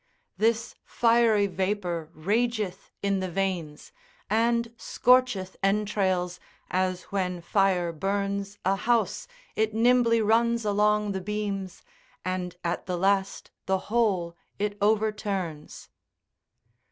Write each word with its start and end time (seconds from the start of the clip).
This 0.35 0.73
fiery 0.83 1.45
vapour 1.45 2.09
rageth 2.15 2.89
in 3.03 3.19
the 3.19 3.29
veins, 3.29 3.91
And 4.31 4.73
scorcheth 4.75 5.55
entrails, 5.61 6.39
as 6.71 7.03
when 7.13 7.39
fire 7.39 7.91
burns 7.93 8.57
A 8.65 8.75
house, 8.75 9.27
it 9.55 9.75
nimbly 9.75 10.19
runs 10.19 10.65
along 10.65 11.11
the 11.11 11.21
beams, 11.21 11.83
And 12.25 12.55
at 12.63 12.87
the 12.87 12.97
last 12.97 13.51
the 13.67 13.77
whole 13.93 14.35
it 14.57 14.75
overturns. 14.81 15.87